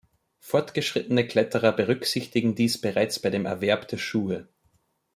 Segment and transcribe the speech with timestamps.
[0.39, 4.47] Fortgeschrittene Kletterer berücksichtigen dies bereits bei dem Erwerb der Schuhe.